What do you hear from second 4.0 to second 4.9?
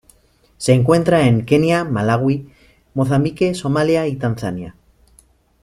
y Tanzania.